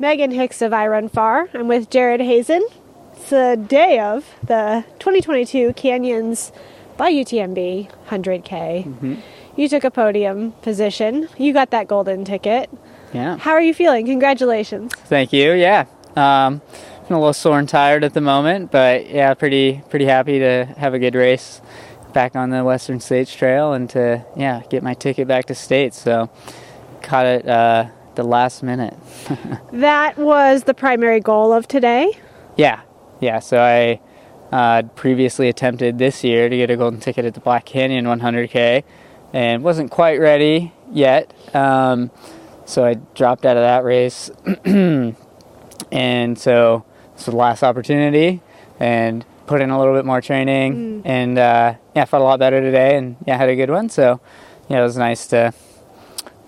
[0.00, 1.48] Meghan Hicks of iRunFar.
[1.54, 2.66] I'm with Jared Hazen.
[3.14, 6.52] It's the day of the 2022 Canyons
[6.98, 9.22] by UTMB 100K.
[9.56, 11.28] You took a podium position.
[11.38, 12.68] You got that golden ticket.
[13.14, 13.38] Yeah.
[13.38, 14.04] How are you feeling?
[14.04, 14.92] Congratulations.
[14.94, 15.52] Thank you.
[15.52, 15.86] Yeah.
[16.14, 16.60] Um,
[17.08, 20.66] I'm a little sore and tired at the moment, but yeah, pretty pretty happy to
[20.76, 21.62] have a good race
[22.12, 25.98] back on the Western States Trail and to yeah get my ticket back to states.
[25.98, 26.28] So
[27.02, 27.86] caught it uh,
[28.16, 28.96] the last minute.
[29.72, 32.12] That was the primary goal of today.
[32.56, 32.80] Yeah,
[33.20, 33.40] yeah.
[33.40, 34.00] So I
[34.50, 38.84] uh, previously attempted this year to get a golden ticket at the Black Canyon 100K,
[39.32, 41.32] and wasn't quite ready yet.
[41.54, 42.10] Um,
[42.64, 44.30] so I dropped out of that race,
[44.64, 48.40] and so this was the last opportunity,
[48.80, 52.60] and put in a little bit more training, and uh, yeah, felt a lot better
[52.60, 53.88] today, and yeah, had a good one.
[53.88, 54.20] So
[54.68, 55.52] yeah, it was nice to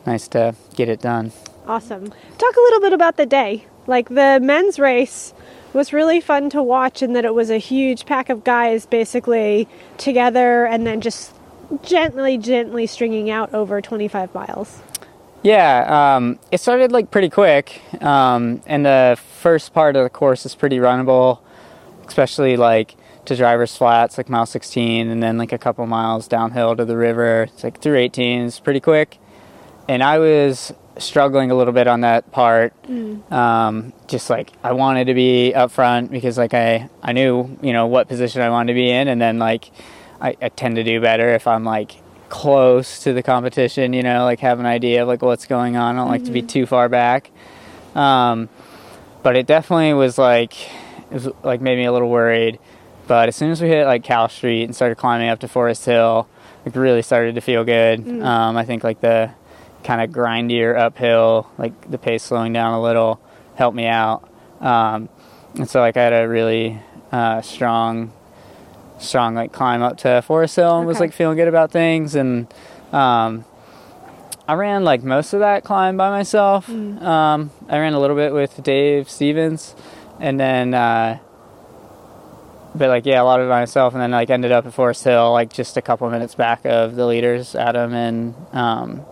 [0.07, 1.33] nice to get it done.
[1.69, 2.09] Awesome.
[2.39, 3.67] Talk a little bit about the day.
[3.87, 5.35] Like the men's race
[5.75, 9.69] was really fun to watch in that it was a huge pack of guys basically
[9.99, 11.35] together and then just
[11.83, 14.81] gently, gently stringing out over 25 miles.
[15.43, 20.45] Yeah, um, it started like pretty quick, um, and the first part of the course
[20.45, 21.39] is pretty runnable,
[22.07, 26.75] especially like to drivers flats, like mile 16, and then like a couple miles downhill
[26.75, 27.45] to the river.
[27.45, 29.19] It's like through 18, it's pretty quick,
[29.89, 32.75] and I was struggling a little bit on that part.
[33.33, 37.73] Um, just like I wanted to be up front because like I I knew you
[37.73, 39.71] know what position I wanted to be in, and then like
[40.21, 41.97] I, I tend to do better if I'm like
[42.29, 45.97] close to the competition, you know, like have an idea of like what's going on.
[45.97, 47.31] I don't like to be too far back.
[47.95, 48.49] Um,
[49.23, 50.61] but it definitely was like
[51.11, 52.59] it was like made me a little worried.
[53.07, 55.87] But as soon as we hit like Cal Street and started climbing up to Forest
[55.87, 56.29] Hill,
[56.67, 58.07] it really started to feel good.
[58.23, 59.31] Um, I think like the
[59.85, 63.21] kind of grindier uphill, like the pace slowing down a little,
[63.55, 64.29] helped me out.
[64.61, 65.09] Um,
[65.55, 66.81] and so like I had a really
[67.13, 68.13] uh, strong
[68.99, 72.53] strong like climb up to Forest Hill and was like feeling good about things and
[72.93, 73.45] um,
[74.47, 76.69] I ran like most of that climb by myself.
[76.69, 79.75] Um, I ran a little bit with Dave Stevens
[80.19, 81.19] and then uh,
[82.75, 84.75] but like yeah a lot of it by myself and then like ended up at
[84.75, 89.05] Forest Hill like just a couple minutes back of the leaders Adam and um,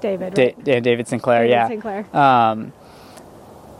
[0.00, 0.64] David, Da- right?
[0.64, 2.16] Da- David Sinclair David yeah Sinclair.
[2.16, 2.72] um,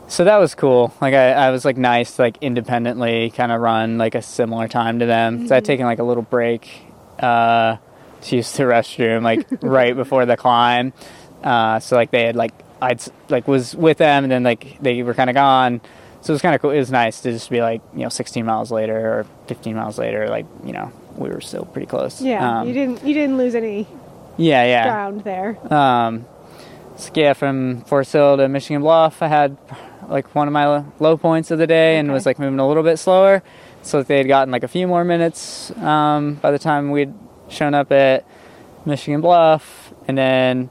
[0.07, 0.93] so that was cool.
[1.01, 4.67] Like I, I was like nice to like independently kind of run like a similar
[4.67, 5.47] time to them.
[5.47, 6.67] So I'd taken like a little break
[7.19, 7.77] uh,
[8.21, 10.93] to use the restroom like right before the climb.
[11.43, 15.03] Uh, so like they had like I'd like was with them and then like they
[15.03, 15.79] were kind of gone.
[16.21, 16.71] So it was kind of cool.
[16.71, 19.99] It was nice to just be like you know 16 miles later or 15 miles
[19.99, 22.19] later, like you know we were still pretty close.
[22.21, 23.85] Yeah, Um, you didn't you didn't lose any
[24.39, 24.83] Yeah, yeah.
[24.89, 25.57] ground there.
[25.73, 26.25] Um,
[26.95, 29.57] so yeah, from Forest Hill to Michigan Bluff, I had
[30.07, 32.13] like one of my low points of the day and Okay.
[32.13, 33.43] was like moving a little bit slower.
[33.81, 37.13] So they had gotten like a few more minutes um, by the time we'd
[37.49, 38.25] shown up at
[38.85, 40.69] Michigan Bluff, and then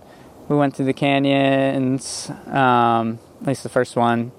[0.49, 4.33] we went through the canyons, um, at least the first one.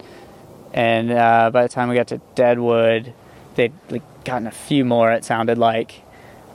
[0.74, 3.14] And uh, by the time we got to Deadwood,
[3.56, 5.12] they'd like gotten a few more.
[5.12, 6.02] It sounded like,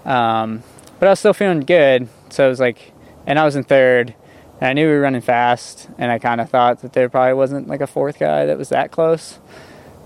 [0.05, 0.63] um,
[0.99, 2.09] but I was still feeling good.
[2.35, 2.93] So it was like,
[3.27, 4.15] and I was in third,
[4.61, 7.35] and I knew we were running fast, and I kind of thought that there probably
[7.35, 9.39] wasn't like a fourth guy that was that close.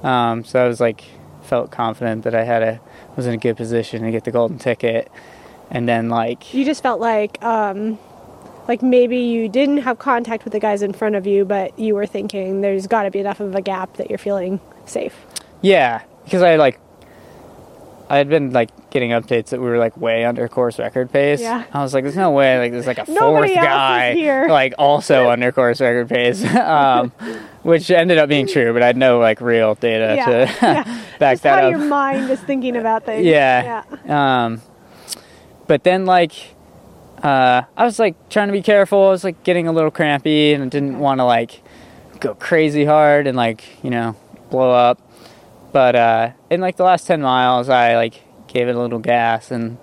[0.03, 1.05] Um, so I was like,
[1.43, 2.81] felt confident that I had a
[3.17, 5.11] was in a good position to get the golden ticket,
[5.71, 7.99] and then like You just felt like um
[8.69, 11.95] like maybe you didn't have contact with the guys in front of you, but you
[11.95, 15.17] were thinking there's got to be enough of a gap that you're feeling safe.
[15.63, 16.79] Yeah, because I like
[18.11, 21.41] I had been like getting updates that we were like way under course record pace.
[21.43, 21.65] Yeah.
[21.73, 24.15] I was like, there's no way like there's like a fourth Nobody else is guy
[24.15, 24.47] here.
[24.51, 27.11] like also under course record pace, um,
[27.63, 30.33] which ended up being true, but I had no like real data Yeah, to
[30.63, 30.83] yeah.
[31.19, 31.71] back Just that how up.
[31.71, 33.27] your mind is thinking about things.
[33.27, 33.83] Yeah.
[34.07, 34.63] Um,
[35.67, 36.33] but then like
[37.23, 39.07] uh, I was like trying to be careful.
[39.09, 41.63] I was like getting a little crampy and I didn't want to like
[42.21, 44.17] go crazy hard and like you know
[44.51, 44.99] blow up.
[45.73, 49.51] But uh, in like the last ten miles, I like gave it a little gas
[49.51, 49.77] and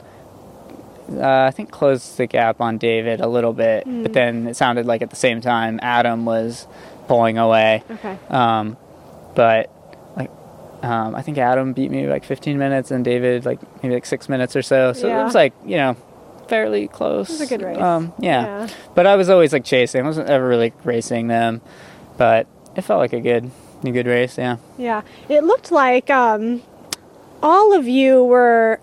[1.11, 3.83] uh, I think closed the gap on David a little bit.
[3.85, 6.65] But then it sounded like at the same time Adam was
[7.07, 7.83] pulling away.
[7.91, 8.17] Okay.
[8.29, 8.77] Um,
[9.35, 9.69] but
[10.17, 10.31] like,
[10.81, 14.27] um, I think Adam beat me like 15 minutes, and David like maybe like six
[14.27, 14.93] minutes or so.
[14.93, 15.21] So Yeah.
[15.21, 15.95] it was like you know
[16.47, 17.29] fairly close.
[17.29, 17.77] It was a good race.
[17.77, 18.65] Um, yeah.
[18.65, 18.67] Yeah.
[18.95, 20.01] but I was always like chasing.
[20.03, 21.61] I wasn't ever really racing them,
[22.17, 23.49] but it felt like a good,
[23.87, 24.37] a good race.
[24.37, 24.57] Yeah.
[24.77, 25.01] Yeah.
[25.29, 26.61] It looked like um,
[27.43, 28.79] all of you were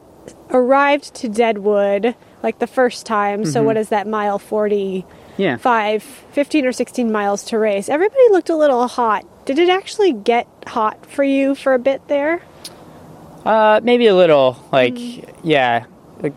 [0.51, 3.45] arrived to Deadwood like the first time.
[3.45, 3.67] So Mm-hmm.
[3.67, 5.05] what is that mile 40
[5.37, 5.57] Yeah.
[5.57, 7.89] five, 15 or 16 miles to race.
[7.89, 9.25] Everybody looked a little hot.
[9.47, 12.43] Did it actually get hot for you for a bit there?
[13.45, 14.95] Uh, maybe a little, like,
[15.43, 15.87] yeah,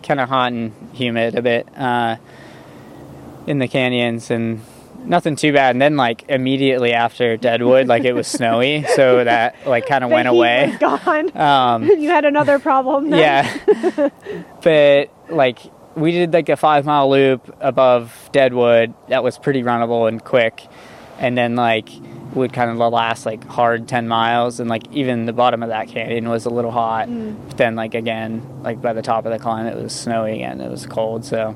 [0.02, 2.16] kind of hot and humid a bit uh,
[3.46, 4.62] in the canyons, and
[5.08, 5.76] nothing too bad.
[5.76, 10.10] And then, like, immediately after Deadwood, like, it was snowy, so that, like, kind of
[10.12, 10.70] went away.
[10.70, 11.38] was gone.
[11.38, 13.10] Um, you had another problem.
[13.10, 13.20] Then?
[13.20, 14.10] yeah.
[14.62, 15.60] but, like,
[15.96, 20.68] we did, like, a five mile loop above Deadwood that was pretty runnable and quick.
[21.18, 21.90] And then, like,
[22.34, 24.60] would kind of the last, like, hard 10 miles.
[24.60, 27.08] And, like, even the bottom of that canyon was a little hot.
[27.08, 30.60] But then, like, again, like, by the top of the climb, it was snowy again.
[30.60, 31.24] It was cold.
[31.24, 31.56] So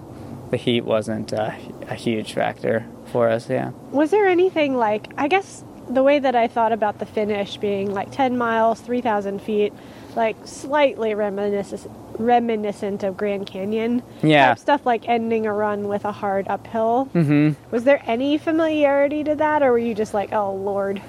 [0.51, 1.51] the heat wasn't uh,
[1.87, 3.49] a huge factor for us.
[3.49, 3.71] Yeah.
[3.91, 7.91] Was there anything like, I guess the way that I thought about the finish being
[7.91, 9.73] like 10 miles, 3,000 feet,
[10.15, 14.03] like slightly reminiscent, reminiscent of Grand Canyon.
[14.21, 14.55] Yeah.
[14.55, 17.09] Stuff like ending a run with a hard uphill.
[17.13, 17.71] Mm-hmm.
[17.71, 21.01] Was there any familiarity to that, or were you just like, oh lord?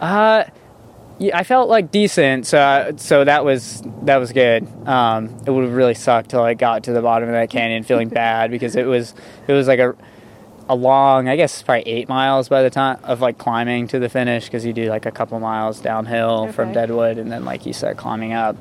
[0.00, 0.44] Uh,
[1.18, 4.66] yeah, I felt like decent, so so that was that was good.
[4.86, 7.82] Um, it would have really sucked till I got to the bottom of that canyon,
[7.82, 9.14] feeling bad because it was
[9.46, 9.94] it was like a
[10.68, 14.08] a long, I guess probably eight miles by the time of like climbing to the
[14.08, 17.72] finish because you do like a couple miles downhill from Deadwood and then like you
[17.72, 18.56] start climbing up.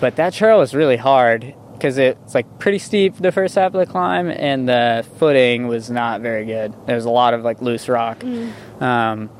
[0.00, 3.80] But that trail was really hard because it's like pretty steep the first half of
[3.80, 6.74] the climb and the footing was not very good.
[6.86, 8.22] There was a lot of like loose rock.
[8.80, 9.30] Um,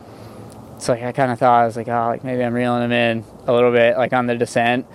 [0.79, 2.93] so like I kind of thought I was like, oh, like maybe I'm reeling them
[2.93, 4.87] in a little bit, like on the descent.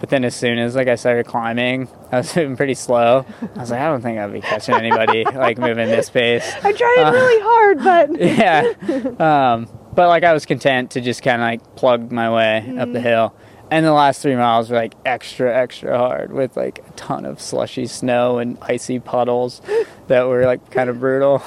[0.00, 3.26] But then as soon as like I started climbing, I was moving pretty slow.
[3.56, 6.48] I was like, I don't think I'll be catching anybody like moving this pace.
[6.62, 8.20] I tried Uh, really hard, but
[9.18, 9.54] Yeah.
[9.54, 12.92] Um, but like I was content to just kind of like plug my way up
[12.92, 13.34] the hill.
[13.70, 17.40] And the last three miles were like extra, extra hard with like a ton of
[17.40, 19.60] slushy snow and icy puddles
[20.06, 21.42] that were like kind of brutal.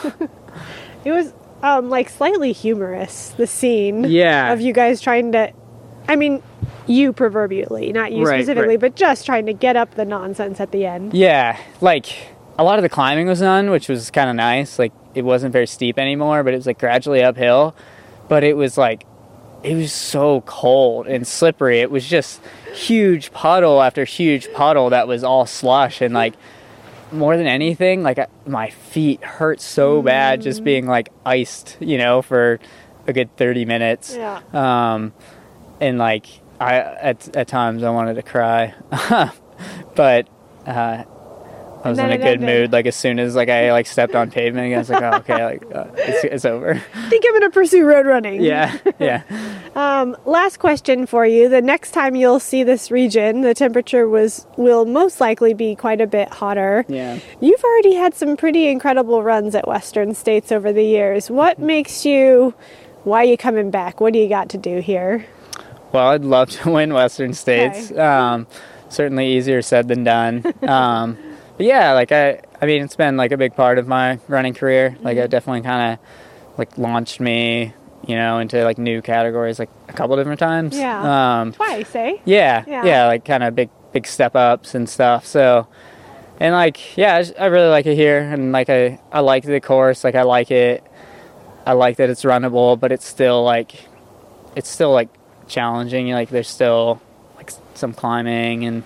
[1.05, 3.29] it was um, like slightly humorous.
[3.37, 4.51] The scene, Yeah.
[4.53, 5.51] of you guys trying to.
[6.07, 6.41] I mean,
[6.87, 8.79] you proverbially, not you Right, specifically, right.
[8.79, 11.13] but just trying to get up the nonsense at the end.
[11.13, 12.07] Yeah, like
[12.57, 14.79] a lot of the climbing was done, which was kind of nice.
[14.79, 17.75] Like it wasn't very steep anymore, but it was like gradually uphill.
[18.27, 19.05] But it was like
[19.63, 21.81] it was so cold and slippery.
[21.81, 22.41] It was just
[22.73, 26.33] huge puddle after huge puddle that was all slush and like
[27.11, 32.21] more than anything, like my feet hurt so bad just being like iced, you know,
[32.21, 32.59] for
[33.07, 34.15] a good 30 minutes.
[34.15, 34.41] Yeah.
[34.53, 35.13] Um,
[35.79, 36.27] and like
[36.59, 38.73] I at at times I wanted to cry,
[39.95, 40.27] but
[40.65, 41.03] uh,
[41.83, 42.71] I was in a good mood.
[42.71, 45.17] Like as soon as like I like stepped on pavement, again, I was like, oh,
[45.17, 46.73] okay, like uh, it's, it's over.
[46.93, 48.41] I think I'm going to pursue road running.
[48.41, 49.23] yeah, yeah,
[49.75, 51.49] Um, last question for you.
[51.49, 56.01] The next time you'll see this region, the temperature was will most likely be quite
[56.01, 56.85] a bit hotter.
[56.87, 57.19] yeah.
[57.39, 61.29] You've already had some pretty incredible runs at Western States over the years.
[61.31, 62.53] What makes you
[63.03, 63.99] why are you coming back?
[63.99, 65.25] What do you got to do here?
[65.91, 67.91] Well, I'd love to win Western States.
[67.91, 68.45] Um,
[68.89, 70.43] certainly easier said than done.
[70.67, 71.17] Um,
[71.63, 74.95] yeah, like I, I mean, it's been like a big part of my running career.
[75.01, 77.73] Like it definitely kind of like launched me,
[78.07, 80.77] you know, into like new categories like a couple different times.
[80.77, 81.41] Yeah.
[81.41, 82.17] Um, Twice, eh?
[82.25, 82.85] yeah, Yeah.
[82.85, 85.25] yeah, like kind of big, big step ups and stuff.
[85.25, 85.67] So,
[86.39, 89.59] and like, yeah, I, I really like it here, and like I, I like the
[89.61, 90.03] course.
[90.03, 90.83] Like I like it.
[91.65, 93.87] I like that it's runnable, but it's still like,
[94.55, 95.09] it's still like
[95.47, 96.09] challenging.
[96.11, 96.99] Like there's still
[97.37, 98.83] like some climbing, and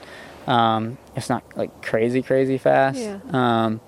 [0.47, 2.99] um, it's not like crazy, crazy fast.
[2.99, 3.19] Yeah.
[3.31, 3.81] Um,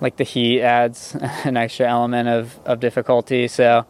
[0.00, 3.46] like the heat adds an extra element of, of difficulty.
[3.48, 3.86] So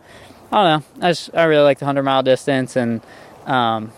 [0.50, 0.64] I don't
[1.00, 1.06] know.
[1.06, 3.00] I just I really like the hundred mile distance, and
[3.46, 3.92] um,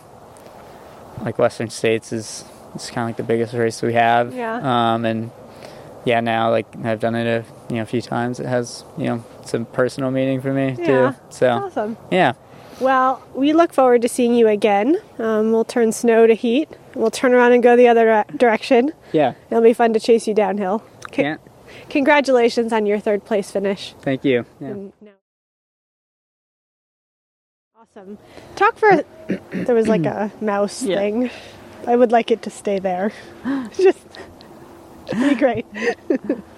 [1.22, 4.34] like Western States is is kind of like the biggest race we have.
[4.34, 4.94] Yeah.
[4.94, 5.30] Um, and
[6.04, 8.38] yeah, now like I've done it a you know a few times.
[8.40, 11.12] It has you know some personal meaning for me Yeah.
[11.12, 11.16] too.
[11.30, 11.96] So Awesome.
[12.10, 12.32] yeah,
[12.80, 14.96] Well, we look forward to seeing you again.
[15.18, 16.68] Um, we'll turn snow to heat.
[16.94, 18.92] We'll turn around and go the other direction.
[19.12, 19.34] yeah.
[19.50, 20.82] It'll be fun to chase you downhill.
[21.10, 21.40] Can't.
[21.90, 23.94] Congratulations on your third place finish.
[24.02, 24.44] Thank you.
[24.60, 24.74] Yeah.
[27.76, 28.18] Awesome.
[28.56, 29.04] Talk for.
[29.50, 30.96] there was like a mouse Yeah.
[30.96, 31.30] thing.
[31.86, 33.12] I would like it to stay there.
[33.76, 33.98] Just.
[35.12, 35.66] Be great.